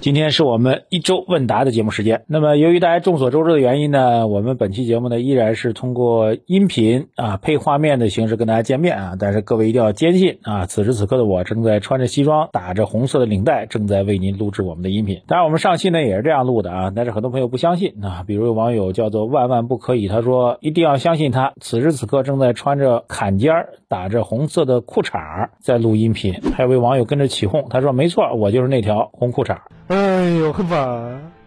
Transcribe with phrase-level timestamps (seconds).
[0.00, 2.22] 今天是我们一周问答的节目时间。
[2.26, 9.16] 那么，由于大家众所周知的原因呢，我们本期节目呢依然是通过音频啊配画面的形式跟大家见面啊。
[9.18, 15.20] 但是各位一定要坚信啊，此时此刻的我正在穿着西装，打着红色的领带，正在为您录制我们的音频。
[15.26, 18.24] 当然，我们上期呢也是这样录的啊，但是很多朋友不相信啊。
[18.26, 26.40] 比如有网友叫做万万不可以，他说一定要相信他，此时此刻正在穿着坎肩儿，打着红色的裤衩儿在录音频。
[26.56, 29.58] 还有位网友跟着起哄，他说没错，我就是那条红裤衩。
[29.90, 29.96] 哎
[30.38, 31.39] 呦，很烦。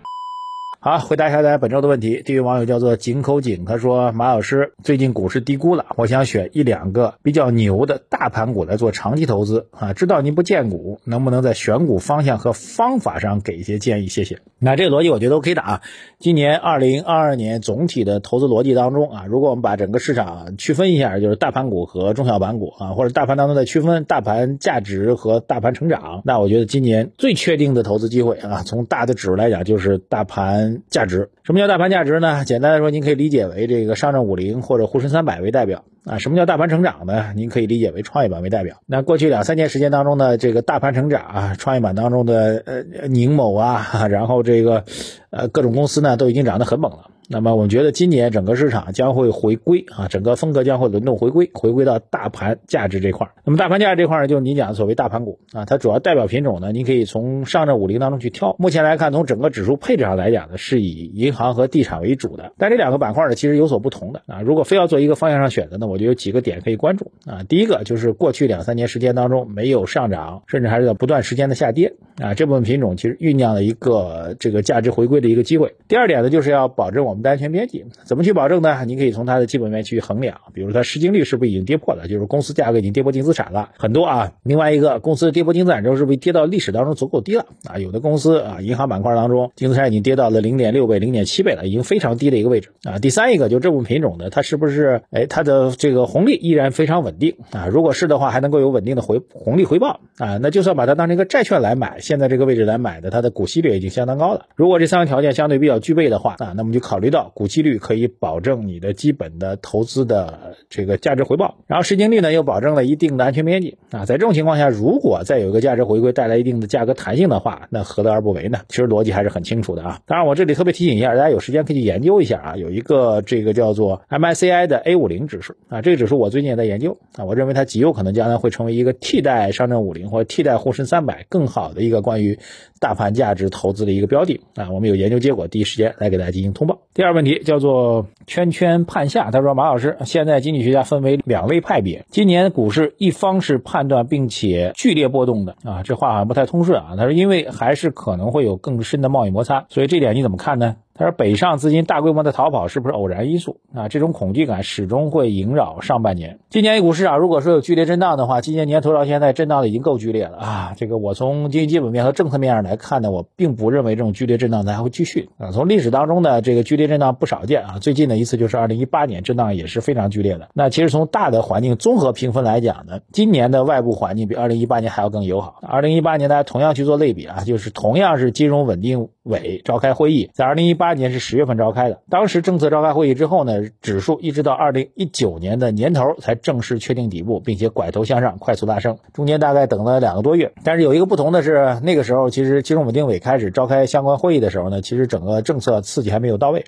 [0.86, 2.22] 好，回答一下大家本周的问题。
[2.26, 9.94] 这位网友叫做井口井，他说：“马老师，最近股市低估了，我想选一两个比较牛的大盘股来做长期投资啊。
[9.94, 14.08] 知道您不荐股，能不能在选股方向和方法上给一些建议？
[14.08, 15.82] 谢谢。”那这个逻辑我觉得 OK 的啊。
[16.20, 30.73] 今年二零二二年总体的投资逻辑当中啊，如果我们把整个市场区分一下，就是大盘股和中小盘股啊，或者大盘当中再区分大盘价值和大盘成长，那我觉得今年最确定的投资机会啊，从大的指数来讲就是大盘。
[30.90, 32.46] 价值，什么叫大盘价值呢？
[32.46, 36.18] 简单来说，您可以理解为这个上证五零或者沪深三百为代表啊。
[36.18, 37.34] 什么叫大盘成长呢？
[37.36, 38.78] 您可以理解为创业板为代表。
[38.86, 44.84] 那过去两三年时间当中呢，这个大盘成长啊，创业板当中的呃宁某啊， 然后这个
[45.30, 47.10] 呃各种公司呢都已经涨得很猛了。
[47.34, 53.34] 那么我们觉得今年整个市场将会回归啊，整个风格将会轮动回归，回归到大盘价值这块儿。
[53.44, 58.56] 那么大盘价值这块儿呢，就是你讲的所谓大盘股啊，它主要代表品种呢，你可以从上证五零当中去挑。
[58.60, 62.54] 目前来看，从整个指数配置上来讲呢，是以银行和地产为主的。
[62.60, 64.42] 但这两个板块呢，其实有所不同的啊。
[64.44, 67.42] 如果非要做一个方向上选择呢，我觉得有几个点可以关注啊。
[67.50, 75.74] 第一个就是过去两三年时间当中没有上涨，甚至还是在不断时间的下跌啊，这部分品种其实酝酿了一个这个价值回归的一个机会。
[75.88, 77.86] 第二点呢，就是要保证我们的安全边际。
[78.04, 78.86] 怎么去保证呢？
[78.86, 84.34] 你可以从它的基本面去衡量，比如它市净率是不是已经跌破了，就是公司价格已经跌破净资产了很多啊。
[84.44, 87.80] 另外一个，公司跌破净资产之后是不是跌到历史当中足够低了啊？
[87.80, 93.00] 有的公司啊，银行板块当中净资产已经跌到了零点六倍、零点七倍了，已经非常低的一个位置啊。
[93.00, 97.68] 第三一个，就这部品种呢，它是不是哎它的这个红利依然非常稳定啊？
[97.68, 104.46] 如果是的话，还能够有稳定的回红利回报啊，那就算把它当成一个债券来买，现在这个位置来买的，它的股息率已经相当高了。
[104.56, 107.74] 如果这三个条件相对比较具备的话啊，那么就考虑回到股息率。
[107.84, 114.06] 可以保证你的基本的投资的这个价值回报，然后市净率呢又保证了一定的安全边际啊。
[114.06, 118.60] 在这种情况下，如果再有一个价值回归带来一定的价格弹性的话，那何乐而不为呢？
[118.70, 120.00] 其实逻辑还是很清楚的啊。
[120.06, 122.56] 当然，我这里特别提醒一下，大家有时间可以去研究一下啊。
[122.56, 127.26] 有一个这个叫做 MSCI 的 A 五零指数啊，这个指数我最近也在研究啊。
[127.26, 132.40] 我认为它极有可能将来会成为一个替代上证五零或者替代沪深三百更好的一个关于
[132.80, 134.72] 大盘价值投资的一个标的啊。
[134.72, 136.80] 我们有研究结果，第一时间来给大家进行通报。
[136.94, 138.08] 第二问题叫做。
[138.26, 146.96] 圈圈判下，他说：“马老师，现在经济学家分为两类派别，今年股市一方是判断并且剧烈波动的啊，这话好像不太通顺啊。
[146.96, 153.88] 他说，因为还是可能会有更深的贸易摩擦，所以这点你怎么看呢？”他说：“北上资金大规模的逃跑是不是偶然因素啊？
[153.90, 156.38] 这种恐惧感始终会萦绕上半年。
[156.50, 160.74] 今年 A 股市场如果说有剧烈震荡的话，今年年头到现在震荡的已经够剧烈了啊！
[160.78, 165.52] 这个我从经济基本面和政策面上来看呢，我并不认为这种剧烈震荡它还会继续啊。
[165.52, 167.80] 从历史当中呢，这个剧烈震荡不少见啊。
[167.80, 170.50] 最近的一次就是2018年，震荡也是非常剧烈的。
[170.54, 175.56] 那其实从大的环境综合评分来讲呢，今年的外部环境比2018年还要更友好。
[175.64, 190.52] 2018年大家同样去做类比啊，就是同样是金融稳定委召开会议，在二零一八年是十月份召开的，当时政策召开会议之后呢，指数一直到二零一九年的年头才正式确定底部，并且拐头向上快速拉升，中间大概等了两个多月。
[190.64, 196.66] 但是有一个不同的是，那个时候其实金融稳定委开始召开相关会议的时候呢，其实整个政策刺激还没有到位。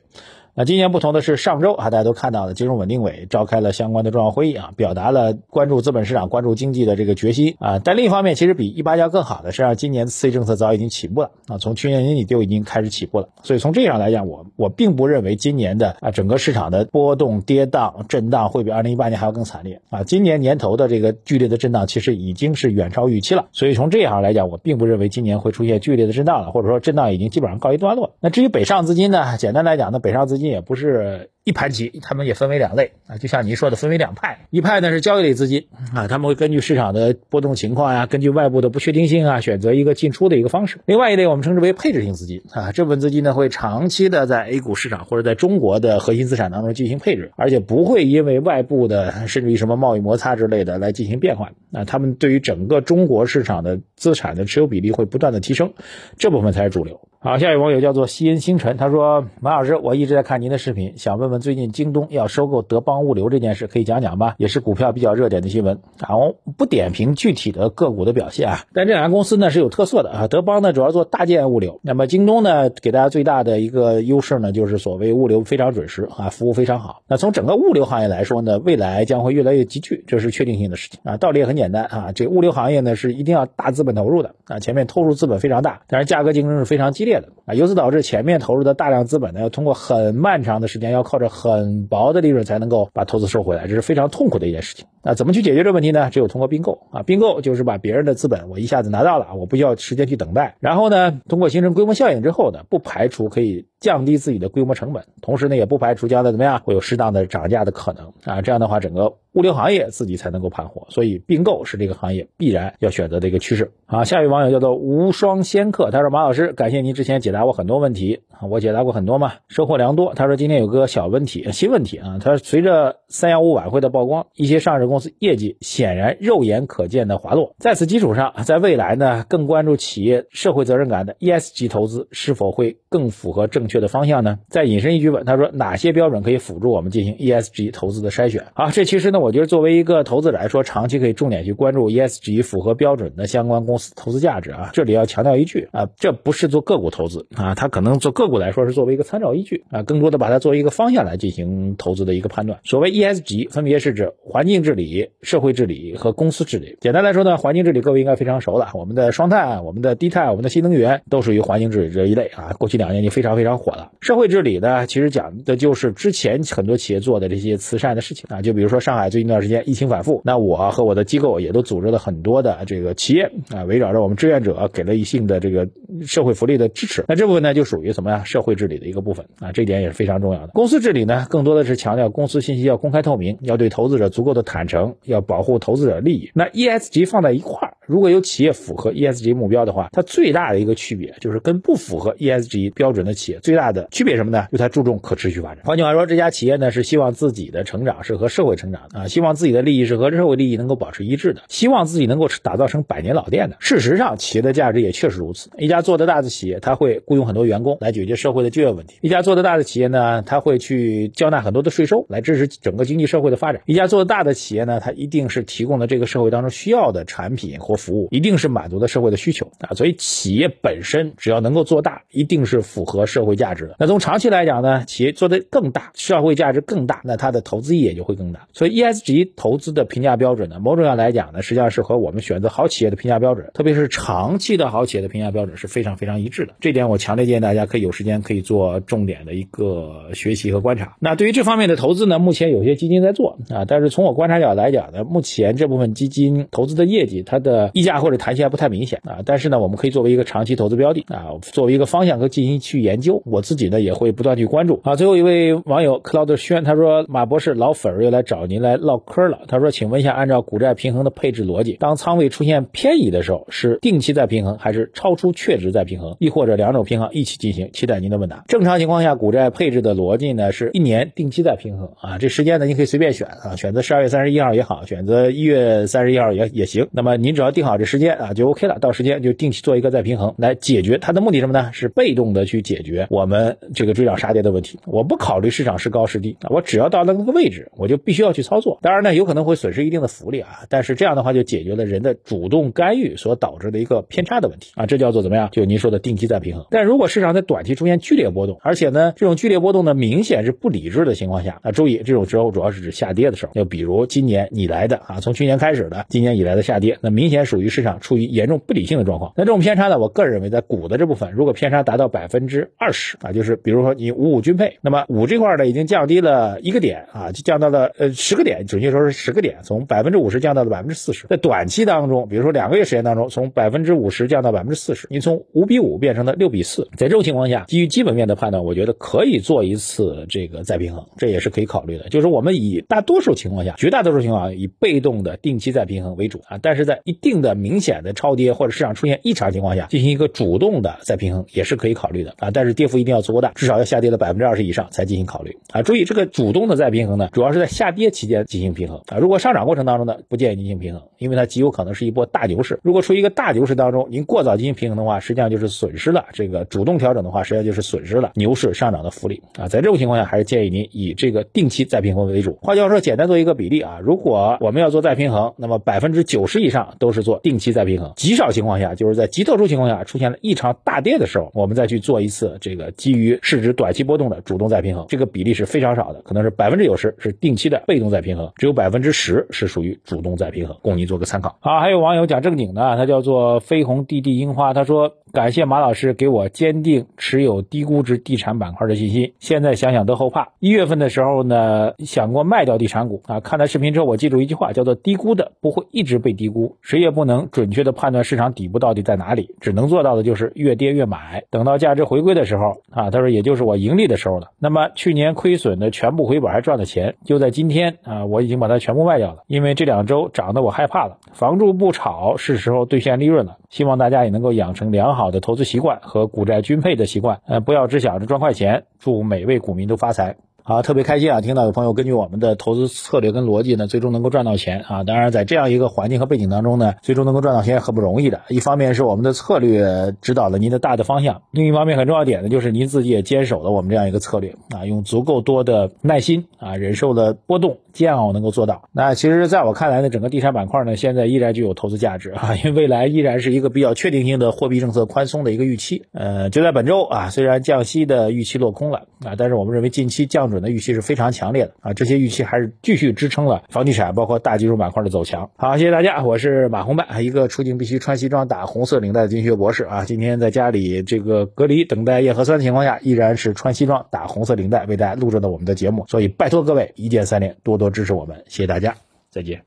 [0.57, 7.79] 那今年不同的是，上周啊，大家都看到了，金融稳定委召开了相关的重要会议啊，表达了关注资本市场、关注经济的这个决心啊。
[7.79, 13.27] 但另一方面，其实比一八年更好的是，今年的刺激政策早已经起步了啊，从去年年底就已经开始起步了。
[13.43, 20.03] 所以从这样来讲，我我并不认为今年的啊整个市场的波动、跌宕、震荡会比二零一八年还要更惨烈啊。
[20.03, 23.47] 今年年头的这个剧烈的震荡，其实已经是远超预期了。
[23.51, 28.13] 所以从这样来讲，我并不认为今年会出现剧烈的震荡了，或者说震荡已经基本上告一段落。
[28.21, 31.29] 那至于北上资金呢，简单来讲呢，北上资金也不是。
[31.45, 34.47] 一盘棋，他们也分为两类啊，就像您说的，分为两派。
[34.49, 40.79] 一派呢是交易类资金啊，他们会根据市场的波动情况呀，根据外部的不确定性啊，选择一个进出的一个方式。
[40.87, 51.53] 另外一类我们称之为配置型资金啊，这部分资金呢会长期的在 A 股市场或者在中国的核心资产当中进行配置，而且不会因为外部的甚至于什么贸易摩擦之类的来进行变换。
[51.69, 55.73] 那他们对于整个中国市场的资产的持有比例会不断的提升，
[56.17, 57.07] 这部分才是主流。
[57.25, 64.35] 好，下一位网友叫做西恩星辰，他说：“马老师，我一直在看您的视频，想问问最近京东要收购德邦物流这件事，可以讲讲吗？
[64.37, 65.79] 也是股票比较热点的新闻。
[66.01, 70.27] 啊，我不点评具体的个股的表现啊，但这两家公司呢是有特色的啊。
[70.27, 77.01] 德邦呢主要做大件物流，那么京东呢给大家最大的一个优势呢就是所谓物流非常准时啊，服务非常好。
[77.07, 81.17] 那从整个物流行业来说呢，未来将会越来越集聚，这是确定性的事情啊。
[81.17, 87.14] 道理也很简单啊，这物流行业呢是一定要大资本投入的啊，前面投入资本非常大，但是价格竞争是非常激烈。
[87.45, 94.85] 啊，由此导致前面投入的大量资本呢，要通过很漫长的时间，要靠着很薄的利润才能够把投资收回来，这是非常痛苦的一件事情。
[95.03, 96.09] 那怎么去解决这个问题呢？
[96.09, 113.71] 只有通过并购啊，并购就是把别人的资本我一下子拿到了，我不需要时间去等待，然后呢，通过形成规模效应之后呢，不排除可以降低自己的规模成本，同时呢，也不排除将来怎么样会有适当的涨价的可能啊，这样的话，整个物流行业自己才能够盘活，所以并购是这个行业必然要选择的一个趋势。
[113.85, 120.13] 啊，下一位网友叫做无双仙客，他说马老师，感谢您之前解答过很多问题啊，我解答过很多嘛，收获良多。
[120.15, 134.39] 他说今天有个小问题，新问题啊，他说随着三幺五晚会的曝光，一些上市公司业绩显然肉眼可见的滑落，在此基础上，在未来呢，更关注企业社会责任感的 ESG 投资是否会更符合正确的方向呢？
[134.47, 138.47] 再引申一句问，他说哪些标准可以辅助我们进行 ESG 投资的筛选？
[138.53, 143.75] 啊，这其实呢我，我觉得作为一个投资者来说，长期可以重点去关注 ESG 符合标准的相关公。
[143.77, 152.59] 司投资价值啊，这里要强调一句啊，这不是做个股投资啊，它可能做个股来说是作为一个参照依据啊，更多的把它作为一个方向来进行投资的一个判断。
[152.63, 156.77] 所谓 ESG，分别是指环境治理、社会治理和公司治理。
[156.79, 162.55] 简单来说呢，环境治理各位应该非常熟了，我们的双碳、我们的低碳、我们的新能源都属于环境治理这一类啊。
[162.57, 163.91] 过去两年就非常非常火了。
[163.99, 173.63] 社会治理呢，其实讲的就是之前很多企业做的这些慈善的事情啊，就比如说上海最近一段时间疫情反复，那我和我的机构也都组织了很多的这个企业啊。
[173.63, 175.69] 围绕着我们志愿者给了一性的这个
[176.05, 178.25] 社会福利的支持，那这部分呢就属于什么呀？
[178.25, 180.47] 社会治理的一个部分啊，这一点也是非常重要的。
[180.47, 186.31] 公司治理呢，更多的是强调公司信息要公开透明，要对投资者足够的坦诚，要保护投资者利益。
[186.33, 194.47] 那 ESG 放在一块，如果有企业符合 ESG 目标的话，它最大的一个区别就是跟不符合 ESG 标准的企业最大的区别什么呢？
[194.51, 195.63] 就它注重可持续发展。
[195.65, 203.57] 换句话说，这家企业呢是希望自己的成长是和社会成长的啊，希望自己的利益是和社会利益能够保持一致的，希望自己能够打造成百年老店的。
[203.59, 205.49] 事实上，企业的价值也确实如此。
[205.57, 219.73] 一家做得大的企业，它会雇佣很多员工来解决社会的就业问题；一家做得大的企业呢，它会去交纳很多的税收来支持整个经济社会的发展；一家做得大的企业呢，它一定是提供的这个社会当中需要的产品或服务，一定是满足的社会的需求啊。
[219.75, 223.75] 所以，企业本身只要能够做大，一定是符合社会价值的。
[223.79, 228.47] 那从长期来讲呢，企业做得更大，社会价值更大，那它的投资意义也就会更大。
[228.53, 236.53] 所以，ESG 投资的评价标准呢，某种上来讲呢，实际上是和我们选择好企业的评价标准，特别是长期的好企业的评价标准是非常非常一致的。
[236.59, 240.95] 这点我强烈建议大家可以有时间可以做重点的一个学习和观察。
[240.99, 249.19] 那对于这方面的投资呢，目前有些基金在做啊，但是从我观察角来讲呢，目前这部分基金投资的业绩，它的溢价或者弹性还不太明显啊。
[249.25, 253.21] 但是呢，我们可以作为一个长期投资标的啊，作为一个方向和进行去研究。
[253.25, 254.95] 我自己呢也会不断去关注啊。
[254.95, 267.71] 最后一位网友克劳德轩他说：“马博士老粉儿又来找您来唠嗑了。”他说：“请问一下，按照股债平衡的配置逻辑，当仓位出现偏移的时候，是定期在平衡，还是超出确值在平衡，亦或者两种平衡一起进行？
[267.71, 268.43] 期待您的问答。
[268.47, 276.87] 正常情况下，股债配置的逻辑呢是一年定期在平衡啊，这时间呢你可以随便选啊，选择十二月三十一号也好，选择一月三十一号也也行。
[276.91, 281.71] 那么您只要定好这时间啊就 OK 了，到时间就定期做一个再平衡，来解决它的目的什么呢？
[281.73, 284.79] 是被动的去解决我们这个追涨杀跌的问题。
[284.85, 288.77] 我不考虑市场是高是低啊，我只要到那个位置，我就必须要去操作。
[288.83, 295.49] 当然呢，有可能会损失一定的福利啊，但是这样的话就解决了人的主动干预所导致的一个偏差的问题啊，这叫做怎么样？
[295.51, 296.65] 就您说的定期再平衡。
[296.69, 309.33] 但如果市场在短期出现剧烈波动，而且呢，这种剧烈波动呢明显是不理智的情况下啊，注意这种时候主要是指下跌的时候，就比如今年以来的啊，从去年开始的今年以来的下跌，那明显属于市场处于严重不理性的状况。
[309.37, 321.27] 那这种偏差呢，我个人认为在股的这部分，如果偏差达到百分之二十啊，就是比如说你五五均配，那么五这块呢已经降低了一个点啊，就降到了呃十个点，准确说是十个点，从百分之五十降到了百分之四十。
[321.27, 332.09] 在短期当中，比如说两个月时间当中，从百分之五十降到百分之四十，你从五比五变成了六比四，在这种情况下，基于基本面的判断，我觉得可以做一次这个再平衡，这也是可以考虑的。
[332.09, 342.49] 就是我们以大多数情况下，绝大多数情况下以被动的定期再平衡为主啊，但是在一定定的明显的超跌或者市场出现异常情况下，进行一个主动的再平衡也是可以考虑的啊。
[342.51, 345.81] 但是跌幅一定要足够大，至少要下跌了百分之二十以上才进行考虑啊。
[345.81, 349.17] 注意这个主动的再平衡呢，主要是在下跌期间进行平衡啊。
[349.17, 352.79] 如果上涨过程当中呢，不建议进行平衡，因为它极有可能是一波大牛市。
[352.83, 359.67] 如果处于一个大牛市当中，您过早进行平衡的话，实际上就是损失了这个主动调整的话，实际上就是损失了牛市上涨的福利啊。
[359.67, 362.57] 在这种情况下，还是建议您以这个定期再平衡为主。
[362.61, 368.13] 换句话说，简单做一个比例啊，如果我们要做再平衡，那么百分之九十以上都是是做定期再平衡。
[368.15, 375.05] 极少情况下，就是在极特殊情况下出现了异常大跌的时候，我们再去做一次这个基于市值短期波动的主动再平衡。
[375.07, 381.57] 这个比例是非常少的，可能是百分之九十是定期的被动再平衡，只有百分之十是属于主动再平衡，供您做个参考。
[381.61, 390.53] 好，还有网友讲正经的，他叫做飞鸿弟弟樱花，他说感谢马老师给我坚定持有低估值地产板块的信心，现在想想都后怕。
[390.59, 393.21] 一月份的时候呢，想过卖掉地产股。
[393.25, 404.51] 啊，看了视频之后，我记住一句话，叫做低估的不会一直被低估，谁也不能准确的判断市场底部到底在哪里，只能做到的就是越跌越买，等到价值回归的时候啊，他说也就是我盈利的时候了。
[404.57, 413.57] 那么去年亏损的全部回本还赚了钱，就在今天啊，我已经把它全部卖掉了，因为这两周涨得我害怕了，房住不炒是时候兑现利润了。
[413.75, 418.85] 希望大家也能够养成良好的投资习惯和股债均配的习惯，呃，不要只想着赚快钱。
[418.99, 420.37] 祝每位股民都发财。
[420.63, 421.41] 好，特别开心啊！
[421.41, 425.03] 听到有朋友根据我们的投资策略跟逻辑呢，最终能够赚到钱啊！
[425.03, 428.41] 当然，在这样一个环境和背景当中呢，最终能够赚到钱很不容易的。
[428.47, 438.89] 一方面是我们的策略指导了您的大的方向，另一方面很重要点呢，就是您自己也坚守了我们这样一个策略啊，用足够多的耐心啊，忍受了波动煎熬能够做到。
[438.91, 446.03] 那其实在我看来呢，整个地产板块呢，现在依然具有投资价值啊， 因为未来依然是一个比较确定性的货币政策宽松的一个预期。
[446.11, 451.25] 呃，就在本周啊，虽然降息的预期落空了啊，但是我们认为近期降准的预期是非常。
[451.35, 455.49] 强烈的啊，这些预期还是继续支撑了房地产，包括大金融板块的走强。
[455.57, 460.05] 好，谢谢大家，我是马红半，一个出境必须穿西装打红色领带的经济学博士啊。
[460.05, 466.05] 今天在家里这个隔离等待验核酸的情况下，依然是穿西装打红色领带为大家录制的我们的节目。
[466.07, 468.95] 所以拜托各位一键三连，多多多支持我们，谢谢大家，
[469.29, 469.61] 再见。